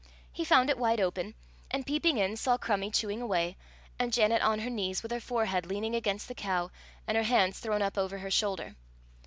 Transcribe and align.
He 0.33 0.43
found 0.43 0.71
it 0.71 0.79
wide 0.79 0.99
open, 0.99 1.35
and 1.69 1.85
peeping 1.85 2.17
in, 2.17 2.35
saw 2.35 2.57
Crummie 2.57 2.89
chewing 2.89 3.21
away, 3.21 3.55
and 3.99 4.11
Janet 4.11 4.41
on 4.41 4.57
her 4.57 4.69
knees 4.71 5.03
with 5.03 5.11
her 5.11 5.19
forehead 5.19 5.67
leaning 5.67 5.93
against 5.93 6.27
the 6.27 6.33
cow 6.33 6.71
and 7.05 7.15
her 7.15 7.21
hands 7.23 7.59
thrown 7.59 7.83
up 7.83 7.99
over 7.99 8.17
her 8.17 8.31
shoulder. 8.31 8.75